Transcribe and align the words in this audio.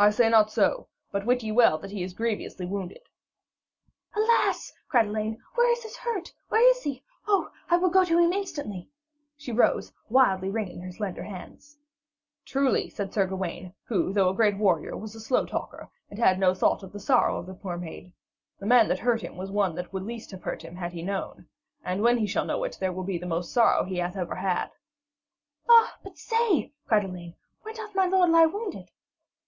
'I 0.00 0.10
say 0.10 0.28
not 0.28 0.52
so, 0.52 0.86
but 1.10 1.26
wit 1.26 1.42
ye 1.42 1.50
well 1.50 1.76
that 1.78 1.90
he 1.90 2.04
is 2.04 2.14
grievously 2.14 2.64
wounded.' 2.64 3.08
'Alas!' 4.14 4.72
cried 4.86 5.08
Elaine, 5.08 5.42
'what 5.56 5.66
is 5.70 5.82
his 5.82 5.96
hurt? 5.96 6.32
Where 6.50 6.64
is 6.70 6.84
he? 6.84 7.02
Oh, 7.26 7.50
I 7.68 7.78
will 7.78 7.90
go 7.90 8.04
to 8.04 8.16
him 8.16 8.32
instantly.' 8.32 8.88
She 9.36 9.50
rose, 9.50 9.92
wildly 10.08 10.50
ringing 10.50 10.80
her 10.82 10.92
slender 10.92 11.24
hands. 11.24 11.76
'Truly,' 12.44 12.88
said 12.90 13.12
Sir 13.12 13.26
Gawaine, 13.26 13.74
who, 13.86 14.12
though 14.12 14.28
a 14.28 14.34
great 14.36 14.56
warrior, 14.56 14.96
was 14.96 15.16
a 15.16 15.20
slow 15.20 15.44
talker, 15.44 15.88
and 16.10 16.18
had 16.20 16.38
no 16.38 16.54
thought 16.54 16.84
of 16.84 16.92
the 16.92 17.00
sorrow 17.00 17.36
of 17.36 17.46
the 17.46 17.54
poor 17.54 17.76
maid, 17.76 18.12
'the 18.60 18.66
man 18.66 18.86
that 18.90 19.00
hurt 19.00 19.22
him 19.22 19.36
was 19.36 19.50
one 19.50 19.74
that 19.74 19.92
would 19.92 20.04
least 20.04 20.30
have 20.30 20.44
hurt 20.44 20.62
him 20.62 20.76
had 20.76 20.92
he 20.92 21.02
known. 21.02 21.48
And 21.82 22.02
when 22.02 22.18
he 22.18 22.26
shall 22.28 22.44
know 22.44 22.62
it, 22.62 22.76
that 22.78 22.94
will 22.94 23.02
be 23.02 23.18
the 23.18 23.26
most 23.26 23.52
sorrow 23.52 23.82
that 23.82 23.90
he 23.90 23.96
hath 23.96 24.16
ever 24.16 24.36
had.' 24.36 24.70
'Ah, 25.68 25.98
but 26.04 26.16
say,' 26.16 26.72
cried 26.86 27.04
Elaine, 27.04 27.34
'where 27.62 27.74
doth 27.74 27.96
my 27.96 28.06
lord 28.06 28.30
lie 28.30 28.46
wounded?' 28.46 28.92